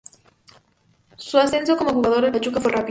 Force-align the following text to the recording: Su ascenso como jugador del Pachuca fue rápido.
Su 1.15 1.37
ascenso 1.37 1.77
como 1.77 1.91
jugador 1.93 2.23
del 2.23 2.31
Pachuca 2.31 2.59
fue 2.59 2.71
rápido. 2.71 2.79